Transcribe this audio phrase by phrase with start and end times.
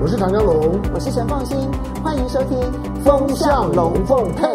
[0.00, 1.58] 我是唐江龙，我是陈凤新，
[2.04, 2.56] 欢迎收听
[3.02, 4.46] 《风向龙凤配》。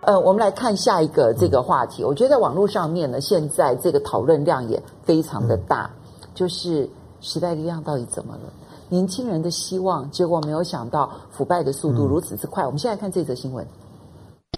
[0.00, 2.02] 呃，我们来看下一个这个话题。
[2.02, 5.90] 我觉得在网络上面呢，现在这个讨论量也非常的大，
[6.34, 6.88] 就是
[7.20, 8.50] 时代力量到底怎么了？
[8.88, 12.64] 年轻人的希望，结果没有想到腐败的速度如此之快。
[12.64, 13.66] 我们现在看这则新闻。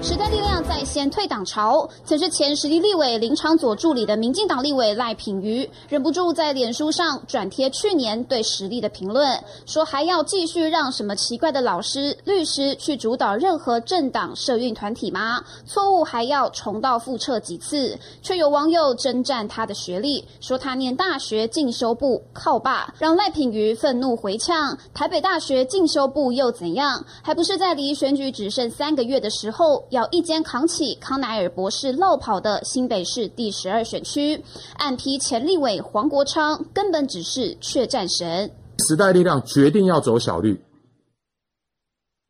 [0.07, 15.42] 时代力量再掀退党潮，曾是前实力立委林昶佐助理的民进党立委赖品妤忍不住在脸书上转贴去年对实力的评论，说还要继续让什么奇怪的老师、律师去主导任何政党社运团体吗？
[15.66, 17.98] 错误还要重蹈覆辙几次？
[18.23, 27.04] 却有网友征战他的学历，说他念大学进修部靠爸，让赖品妤愤怒回呛：台北大学进修部又怎样？
[27.23, 29.84] 还不是在离选举只剩三个月的时候。
[29.96, 34.45] 要一肩扛起康乃尔博士落跑的新北市第十二选区，
[34.77, 38.51] 暗批前立委黄国昌根本只是怯战神。
[38.87, 40.62] 时代力量决定要走小绿，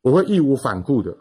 [0.01, 1.17] 我会义无反顾的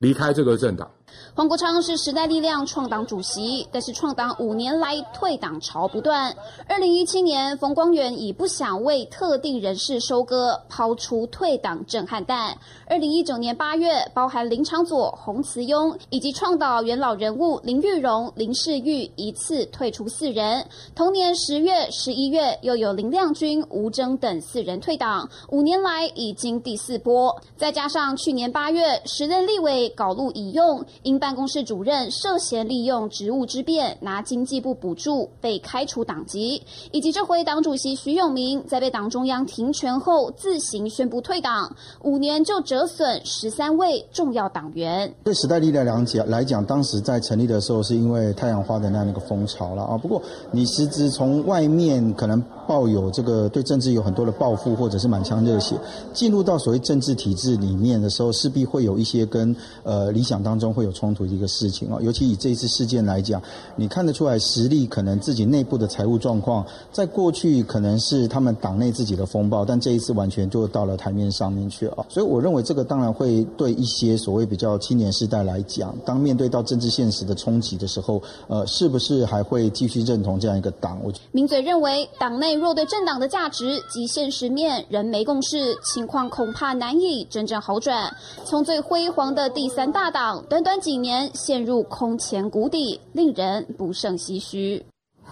[0.00, 0.90] 离开这个政党。
[1.34, 6.34] 黄国昌是时代力量创党主席，但是创党五年来退党潮不断。
[6.68, 12.56] 二零一七年，冯光远以不想为特定人士收割，抛出退党震撼弹。
[12.86, 20.64] 二零一九年八月，包含林长佐、洪慈庸以及创党元老人物林玉荣、林世玉一次退出四人。
[20.94, 25.28] 同年十月、十一月，又有林亮君、吴峥等四人退党。
[25.50, 30.84] 五年来已经第四波，再加上去年八月，时任立委搞路已用。
[31.04, 45.14] 因办公室主任涉嫌利用职务之便拿经济部补助被开除党籍，以及这回党主席徐永明在被党中央停权后自行宣布退党，五年就折损十三位重要党员。
[45.22, 49.98] 对时代力量来讲，来讲当时在成立的时候是因为太阳花的那样一个风潮了啊。
[49.98, 55.76] 不过你实质从外面可能抱有这个对政治有很多的抱负或者是满腔热血，
[56.14, 60.93] 进入到所谓政治体制里面的时候，势必会有一些跟呃理想当中会有。
[60.94, 63.42] 冲突的一个事情啊，尤其以这一次事件来讲，
[63.76, 72.06] 你看得出来实力可能自己内部的财务状况，在过去可能是他们党内自己的风暴，但这一次完全就到了台面上面去啊。
[72.08, 81.00] 所以我认为这个当然会对一些所谓比较青年世代来讲，当面对到政治现实的冲击的时候，呃，是不是还会继续认同这样一个党？
[81.02, 88.14] 我名嘴认为，党内若对政党的价值及现实面仍没共识，情况恐怕难以真正好转。
[88.44, 90.74] 从最辉煌的第三大党，短短。
[90.84, 94.84] 几年陷入空前谷底，令人不胜唏嘘。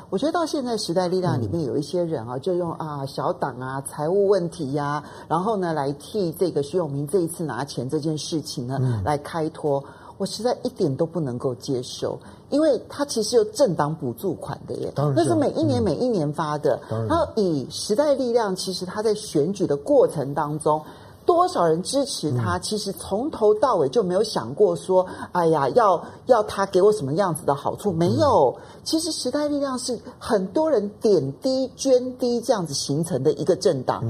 [0.09, 9.85] 我觉得到现在时代力量里面有一些人啊，就用啊小党啊财务问题呀、啊，然后呢来替这个徐永明这一次拿钱这件事情呢、嗯、来开脱。
[10.17, 12.19] 我实在一点都不能够接受，
[12.49, 16.81] 因为他其实有政党补助款的耶，那是每一年每一年发的。
[16.89, 20.81] 然后以时代力量，其实他在选举的过程当中。
[21.25, 22.59] 多少人支持他？
[22.59, 27.93] 其实从头到尾就没有想过说，哎呀，要要他给我什么样子的好处？
[27.93, 28.57] 没有。
[28.85, 34.03] 其实时代力量是很多人点滴捐滴这样子形成的一个政党，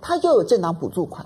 [0.00, 1.24] 他又有政党补助款，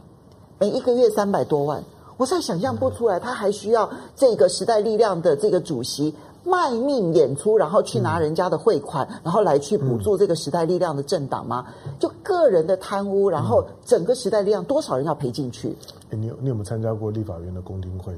[0.58, 1.82] 每一个月三百多万，
[2.16, 6.14] 我实在想象不出来，他还需要这个时代力量的这个主席。
[6.44, 11.66] 卖命演出，然后去拿人家的汇款，嗯、然后来去补助这个时代力量的政党吗？
[11.86, 15.74] 嗯、就个人的贪污，然后整个时代力量多少人要赔进去？
[16.10, 18.14] 欸、你有你有没有参加过立法院的公听会？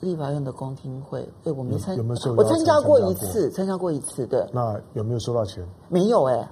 [0.00, 2.34] 立法院的公听会，对，我没参，有没有收？
[2.34, 4.44] 我参加过一次，参加过一次，对。
[4.52, 5.64] 那有没有收到钱？
[5.88, 6.48] 没有哎、欸。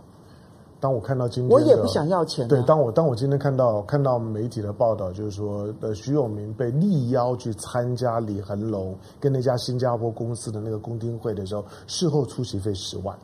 [0.81, 2.49] 当我看到今天，我也不想要钱、啊。
[2.49, 13.15] 对，当我当我今天看到看到媒体的报道，就是说，呃，徐永明被力邀去参加李恒龙跟那家新加坡公司的那个公听会的时候，事后出席费十万。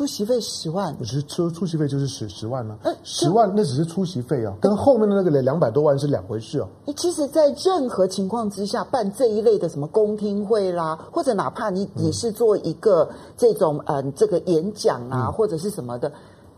[0.00, 2.88] 出席费十万，我觉得出出席费就是十十万呢、啊。
[3.04, 6.88] 十万那只是出席费啊，跟后面的那个两百多万是两回事哦、啊。
[6.96, 16.10] 其实，在任何情况之下办这一类的什么公听会啦，或者哪怕你你是做一个这种嗯、呃、这个演讲啊，嗯、或者是什么的。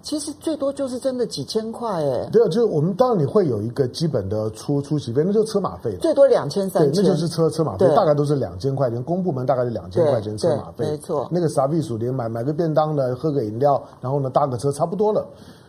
[0.02, 11.28] 其实最多就是真的几千块哎，对啊，就是我们当然你会有一个基本的出出席费，那就是车马费，最多两千三千，那就是车车马费，大概都是两千块钱，公部门大概是两千块钱车马费，没错。
[11.30, 15.24] 那个啥避暑连买买个便当的，喝个饮料，然后呢搭个车差不多了，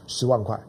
[0.07, 0.59] 十万块，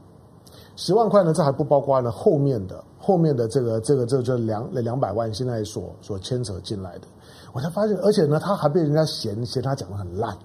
[0.76, 7.06] 十万块呢，这还不包括呢后面的后面的这个这个这个这两两百万现在所所牵扯进来的，
[7.54, 10.36] 我才发现，而且呢他还被人家嫌嫌他讲的很烂。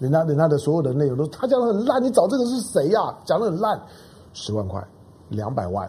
[0.00, 3.18] 人家人家的所有的内容都，他讲的很烂，你找这个是谁呀、啊？
[3.24, 3.80] 讲的很烂，
[4.32, 4.82] 十万块，
[5.28, 5.88] 两百万，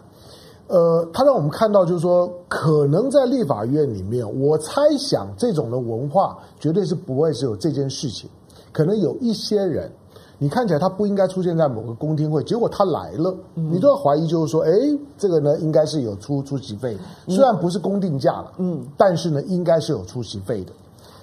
[0.68, 8.28] 呃，他让我们看到就是说，可能在立法院里面，我猜想这种的文化绝对是不会是有这件事情，
[8.70, 9.90] 可能有一些人，
[10.36, 14.70] 你看起来他不应该出现在某个公听会，结果他来了，你都要怀疑，就是说，哎，
[15.16, 16.98] 这个呢应该是有出出席费，
[17.28, 20.72] 虽然不是公定价了，嗯，但是呢应该是有出席费的。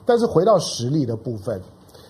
[0.06, 1.62] 但是回到实力的部分，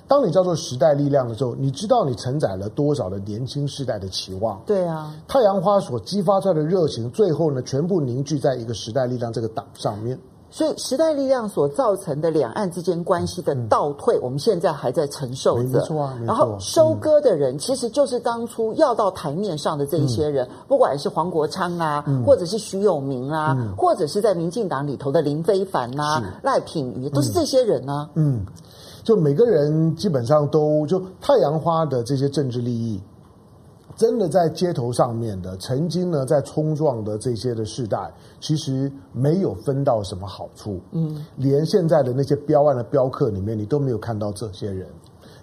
[0.10, 4.60] 当你叫做时代力量的时候，你知道你承载了多少的年轻世代的期望？
[4.66, 10.20] 对啊，太阳花所激发出来的热情，最后呢全部凝聚在一个时代力量这个党上面。
[10.52, 15.64] 所以，时代力量所造成的两岸之间关系的倒退，嗯、我们现在还在承受着。
[15.70, 16.26] 没错啊，错。
[16.26, 28.10] 然后收割的人，其实就是当初要到台面上的这一些人，嗯、不管是黄国昌啊，嗯、或者是徐永明啊，嗯、或者是在民进党里头的林非凡啊、赖品妤，都是这些人呢、啊。
[28.16, 28.44] 嗯，
[29.10, 33.02] 就每个人基本上都就太阳花的这些政治利益。
[33.96, 40.80] 真的在街头上面的，曾经呢在冲撞的这些的世代，其实没有分到什么好处。
[40.92, 44.88] 嗯，连现在的那些标案的标客里面，你都没有看到这些人。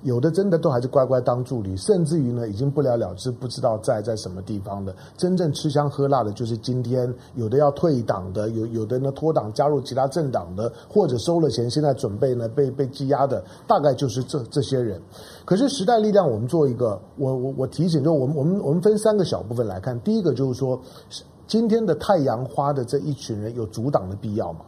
[0.03, 4.95] 有的真的都还是乖乖当助理，甚至于呢已经不了了之，不知道在在什么地方的。
[5.17, 15.01] 真正吃香喝辣的，就是今天有的要退党的，有有的呢脱党加入其他政党的，或者收了钱现在准备呢被被羁押的，大概就是这这些人。
[15.45, 19.99] 可是时代力量，我们做一个，我我我提醒，就我们我们我们分三个小部分来看。
[20.01, 20.81] 第一个就是说，
[21.47, 24.61] 今天的太阳花的这一群人有阻挡的必要吗？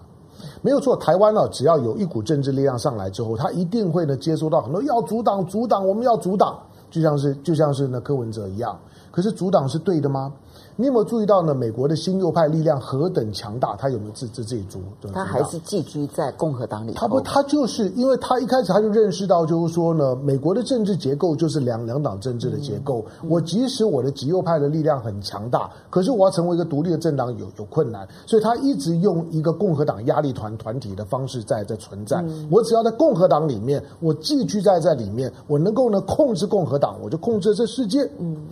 [0.63, 6.59] 没有错，台湾呢，只要有一股政治力量上来之后，他一定会呢接收到很多要阻挡、阻挡，我们要阻挡，
[6.91, 8.79] 就像是就像是那柯文哲一样。
[9.11, 10.33] 可是阻挡是对的吗？
[10.81, 11.53] 你有没有注意到呢？
[11.53, 13.75] 美国的新右派力量何等强大？
[13.75, 14.79] 他有没有自自自己阻？
[15.13, 16.93] 他还是寄居在共和党里。
[16.95, 23.05] 他不，他就是因为他一开始他就认识到，就是说呢，美国的政治结构就是两两党政治的结构。
[23.21, 32.23] 嗯、我即使我的极右派的力量很强大，可是我要成为一个独立的政党有有困难，所以他一直用一个共和党压力团团体的方式在在存在。
[32.23, 38.09] 嗯、我只要在共和党里面，我寄居在在里面，我能够呢控制共和党，我就控制这世界。
[38.21, 38.47] 嗯。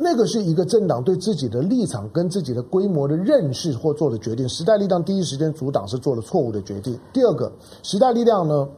[0.00, 4.48] 那个是一个政党对自己的立场跟自己的规模的认识或做的决定。
[4.48, 6.98] 时代力量第一时间阻挡是做了错误的决定。
[7.12, 7.50] 第二个，
[7.82, 8.68] 时代力量呢，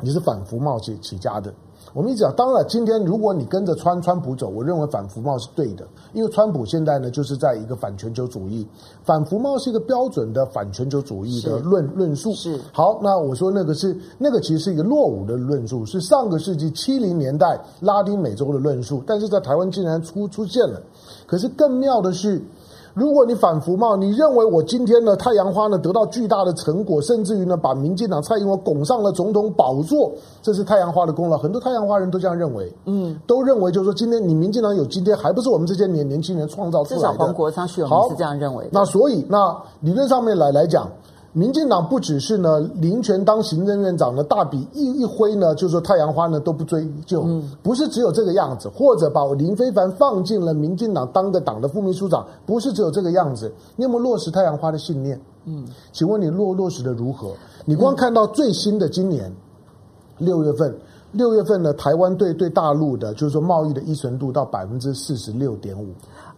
[0.00, 1.54] 你是反服贸起起家的。
[1.92, 8.66] 我们一直讲，当然，今天如果你跟着川川普走，我认为反服贸是对的，因为川普现在呢就是在一个反全球主义，
[9.02, 12.32] 反服贸是一个标准的反全球主义的论论述。
[12.34, 20.80] 是好，那我说那个是那个其实是一个落伍的论述，是上个世纪七零年代拉丁美洲的论述，但是在台湾竟然出出现了。
[21.26, 22.40] 可是更妙的是。
[22.94, 31.38] 如果你反服贸，你认为我今天的太阳花呢得到巨大的成果，甚至于呢把民进党蔡英文拱上了总统宝座，这是太阳花的功劳。
[31.38, 37.12] 很多太阳花人都这样认为，嗯，都认为就是说今天你民进党有今天，还不是我们这些年年轻人创造出来的。
[37.12, 37.82] 至少黄国昌是
[38.16, 38.70] 这样认为的。
[38.72, 40.88] 那所以那理论上面来来讲。
[41.32, 47.24] 民进党不只是呢，林权当行政院长呢，大笔一一挥呢，就是说太阳花呢都不追究，
[47.62, 53.52] 不是只有这个样子，或者把林非凡放进了民进党当个党的副秘书长，不是只有这个样子。
[53.76, 55.20] 你有没有落实太阳花的信念？
[55.44, 57.30] 嗯，请问你落落实的如何？
[57.64, 59.32] 你光看到最新的今年
[60.18, 60.76] 六月份，
[61.12, 65.86] 六月份呢，台湾对对大陆的，就是说贸易的依存度到百分之四十六点五。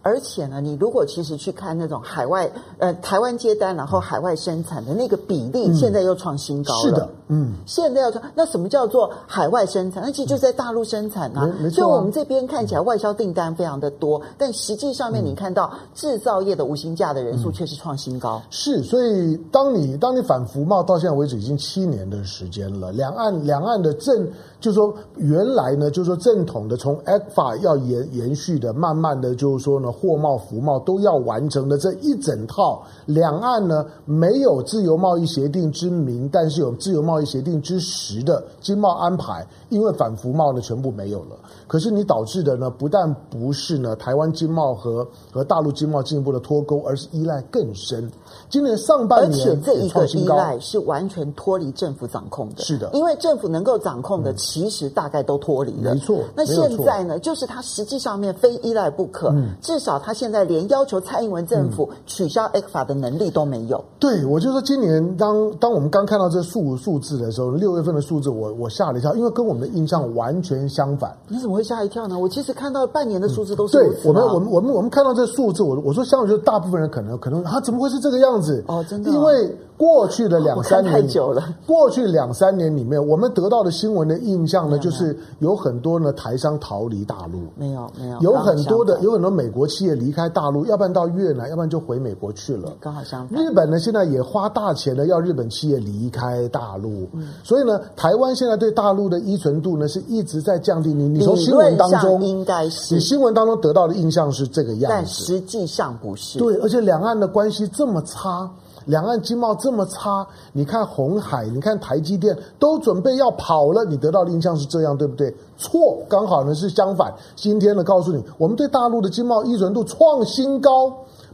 [0.03, 6.81] 而且呢，你如果其实去看那种海外呃台湾接单，然后海外生产的那个比例，现在又创新高了。
[6.81, 10.03] 是的，嗯，现在要创，那什么叫做海外生产？
[10.03, 11.49] 那其实就是在大陆生产啊。
[11.57, 11.75] 没错。
[11.75, 18.41] 所以我们这边看起来外销订单非常的多，但实际上面你看到制造业的无薪假的人数却是创新高。
[18.49, 24.27] 是，所以当你当你反服贸到现在为止已经七年的时间了，两岸两岸的政
[24.59, 29.92] 就是说原来呢就是说正统的从 ECFA 要延延续的，慢慢的就是说呢。
[29.93, 41.37] 货贸、服贸都要完成的这一整套，两岸呢没有自由贸易协定之名，但是有自由贸易协定之实的经贸安排，因为反服贸呢全部没有了。
[41.67, 48.11] 可是你导致的呢，不但不是呢台湾经贸和和大陆经贸进一步的脱钩，而是依赖更深。
[48.49, 52.63] 今年上半年，而且这一个依赖是完全脱离政府掌控的。
[52.63, 55.93] 是的，因为政府能够掌控的，其实大概都脱离了。
[55.93, 56.19] 没错。
[56.35, 59.29] 那现在呢，就是它实际上面非依赖不可。
[59.29, 59.55] 嗯。
[59.61, 63.83] 至少他现在连要求蔡英文政府取消 ECFA 的能力都没有。
[63.99, 71.13] 对，我就说今年当当我们刚看到这数数字的时候，六月份的数字我，我我吓了一跳，因为跟我们的印象完全相反。
[71.27, 71.63] 你怎么会？
[71.63, 72.19] 吓一跳呢！
[72.19, 78.63] 我其实看到半年的数字都是、嗯、对我们，我们，我们，我们看到这数字，我我说，相对就是大部分人可能可能啊，怎么会是这个样子？
[78.67, 81.43] 哦，真的、哦，因为过去的两三年太久了。
[81.65, 92.71] 过去两三年里面，我们得到的新闻的印象呢，就是有很多呢台商逃离大陆，没有没有，有很多的有很多美国企业离开大陆，要不然到越南，要不然就回美国去了。
[92.79, 93.43] 刚好相反。
[93.43, 97.09] 日本呢，现在也花大钱呢要日本企业离开大陆，
[97.43, 100.93] 所以呢，台湾现在对大陆的依存度呢是一直在降低。
[100.93, 106.37] 你你从新闻当中应该是你新闻当中得到的印象是这个样子，但实际上不是。
[106.37, 108.49] 对，而且两岸的关系这么差。
[108.85, 115.33] 两岸经贸这么差，你看红海，你看台积电都准备要跑了，你得到的印象是这样，对不对？
[115.57, 117.13] 错，刚好呢是相反。
[117.35, 120.91] 今天呢，告诉你，我们对大陆的经贸依存度创新高，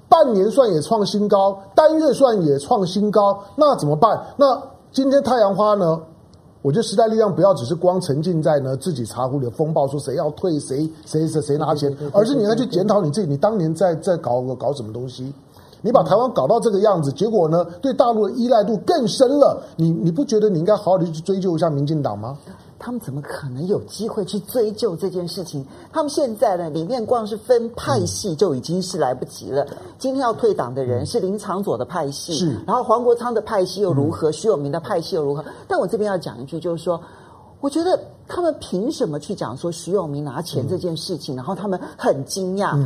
[0.08, 4.20] 半年算也创新高，单月算也创新高，那怎么办？
[4.38, 6.00] 那今天太阳花呢？
[6.62, 15.34] 我觉得时代力量不要只是光沉浸在呢自己茶壶里的风暴，说谁要退谁谁谁谁拿钱，而是你要去检讨你自己，你当年在在搞搞什么东西。
[15.82, 19.62] 你把台湾搞到这个样子，结果呢，对大陆的依赖度更深了。
[19.78, 22.38] 你你不觉得你应该好好的去追究一下民进党吗？
[22.82, 25.66] 他们怎么可能有机会去追究这件事情？
[25.92, 29.64] 他们现在呢，里面光是分派系就已经是来不及了。
[29.72, 34.30] 嗯、今天要退党的人是林长佐的派系，是，然后黄国昌的派系又如何？
[34.30, 35.44] 嗯、徐永明的派系又如何？
[35.68, 37.00] 但我这边要讲一句，就是说，
[37.60, 41.36] 我觉得他们凭什么去讲说徐永明拿钱这件事情？
[41.36, 42.78] 嗯、然后他们很惊讶。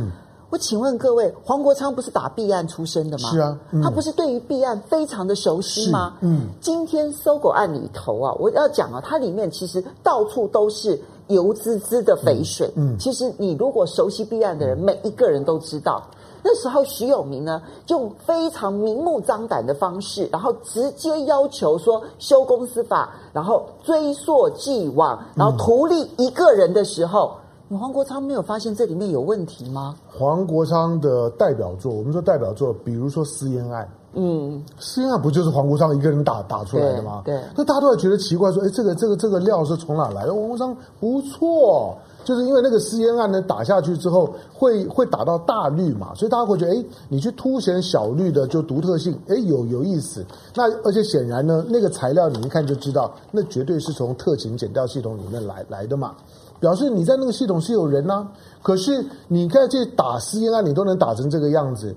[0.44, 3.30] 嗯我请问各位，黄国昌不是打弊案出身的吗？
[3.30, 6.14] 是啊，嗯、他不是对于弊案非常的熟悉吗？
[6.20, 12.70] 嗯，今天搜狗案里头啊，我要讲啊，它里面其实到处都是油滋滋的肥水。
[12.76, 16.00] 嗯，嗯其实你如果熟悉弊案的人，每一个人都知道，
[16.44, 27.32] 那时候徐永明呢，用非常明目张胆的方式，然后直接要求说修公司法，然后追溯既往，然后图利一个人的时候。
[27.70, 29.96] 嗯黄国昌没有发现这里面有问题吗？
[30.06, 37.22] 黄国昌的代表作，我们说代表作，比如说私烟案，嗯，私烟案不就是黄国昌一个人打打出来的吗？
[37.24, 40.34] 对，那大家都会觉得奇怪，说，哎，这个这个这个料是从哪来的？
[40.34, 50.22] 黄国昌不错，就是因为那个私烟案呢打下去之后，会会打到大绿嘛，所以大家会觉得，哎，你去凸显小绿的就独特性，哎，有有意思。
[50.54, 56.14] 那而且显然呢，那个材料你一看就知道，那绝对是从特勤检调系统里面来来的嘛。
[56.60, 58.26] 表示你在那个系统是有人呐、
[58.62, 61.94] 可是你看这打私烟案，你都能打成这个样子，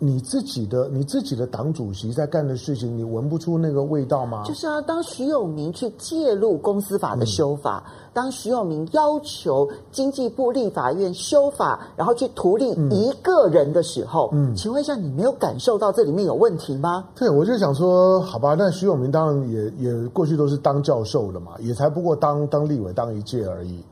[0.00, 4.44] 你自己的你自己的党主席在干的事情，你闻不出那个味道吗？
[4.44, 17.04] 就是啊，当徐永明去介入公司法的修法，嗯、当徐永明要求经济部立法院修法，然后去图利一个人的时候，嗯，请问一下，你没有感受到这里面有问题吗？
[17.16, 23.82] 对，我就想说，好吧，那徐永明当然也也过去都是当教授的嘛，也才不过当当立委当一届而已。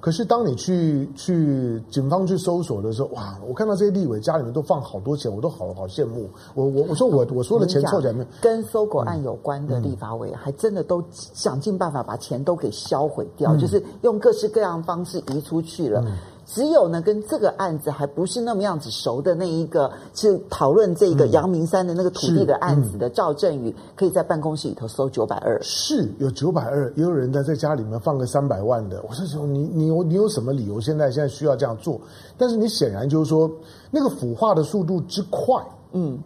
[0.00, 3.38] 可是当你去去警方去搜索的时候，哇！
[3.46, 6.28] 我看到这些立委家里面都放好多钱，我都好好羡慕。
[6.54, 8.26] 我我我说我我说的钱凑起来没有？
[8.40, 16.02] 跟搜狗案有关的立法委还真的都想尽办法把钱都给销毁掉，嗯、就是用各式各样的方式移出去了。
[16.06, 16.16] 嗯
[16.52, 29.00] 只有呢，跟这个案子还不是那么样子熟的那一个，是讨论这个阳明山的那个土地的案子的赵振宇，可以在办公室里头搜九百二，是有九百二，也有人在在家里面放个三百万的。
[29.08, 32.00] 我是说，你你有你有什么理由现在现在需要这样做？
[32.36, 33.48] 但是你显然就是说，
[33.92, 36.18] 那个腐化的速度之快，嗯，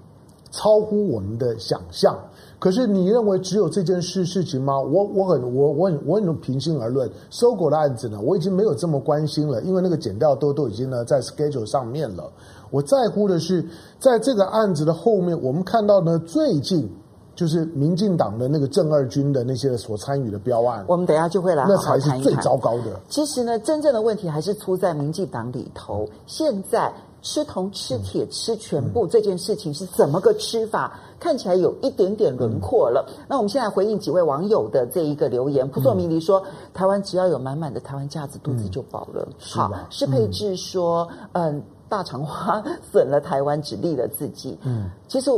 [0.50, 2.18] 超乎我们的想象。
[2.64, 4.80] 可是你认为只有这件事事情吗？
[4.80, 12.24] 我我很我我很我很平心而论，搜狗的案子呢，我已经没有这么关心了，因为那个剪掉都都已经呢在 schedule 上面了。
[12.70, 13.62] 我在乎的是，
[13.98, 16.90] 在这个案子的后面，我们看到呢，最近
[17.34, 22.98] 就是民进党的那个正二军的那些所参与的标案，我们等一下就会来好好谈一谈，那才是最糟糕的。
[23.10, 26.08] 其实呢，真正的问题还是出在民进党里头。
[26.26, 26.90] 现在。
[27.26, 31.00] 吃铜吃铁吃全部这件事情是怎么个吃法？
[31.24, 33.02] 看起来有一点点轮廓了。
[33.26, 35.66] 那我们现在回应几位网友的这一个留言。
[35.70, 39.26] 扑朔迷离说，台湾只要有满满的台湾价值，肚子就饱了。
[39.40, 42.62] 好，施佩智说，嗯，大肠花
[42.92, 44.58] 损了台湾，只利了自己。
[44.64, 45.30] 嗯，其实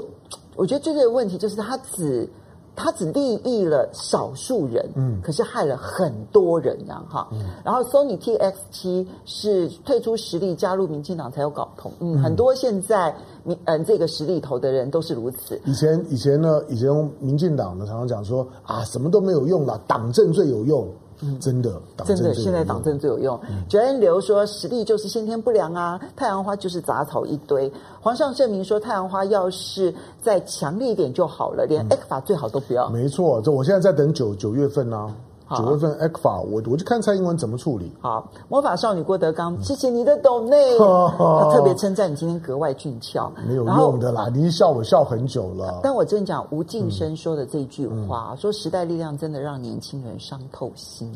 [0.56, 2.28] 我觉得最大的问题就是他只。
[2.76, 7.26] 他只利益了少数人，嗯，可是害了很多人，这样哈。
[7.32, 15.60] 嗯，然后 Sony TX 七是退出实力加入民进党才有搞头，嗯，嗯很多现在民嗯这个实力头的人都是如此。
[15.64, 20.86] 以前以前呢，以前民进党呢常常讲说啊，什么都没有用了，党政最有用。
[21.20, 23.40] 嗯，真的，真的，现在党政最有用。
[23.68, 27.72] 九恩流说，实力就是先天不良啊，太阳花就是杂草一堆。
[28.00, 32.88] 皇上证明说，太阳花要是再强烈一点就好了，连 ECFA 最好都不要。
[32.90, 35.14] 没错，这我现在在等九九月份呢、啊。
[35.54, 37.92] 九月份 ECFA，我我就看蔡英文怎么处理。
[38.00, 45.80] 好，魔法少女郭德纲，谢谢你的懂内， 他特别称赞你今天格外俊俏，没有用的啦，你笑我笑很久了。
[45.82, 51.12] 但我真讲吴敬生说的这句话，说时代力量真的让年轻人伤透心。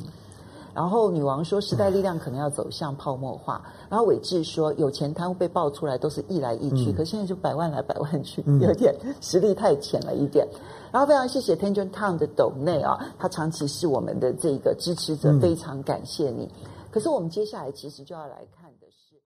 [0.72, 3.60] 然后女王说时代力量可能要走向泡沫化。
[3.88, 10.46] 然后伟志说有钱贪污被爆出来都是易来易去，可现在就百万来百万去，有点实力太浅了一点。
[10.92, 16.50] 然后非常谢谢 Tension Town 的斗内啊，他长期是我们的这个支持者，非常感谢你。
[16.90, 18.59] 可是我们接下来其实就要来看。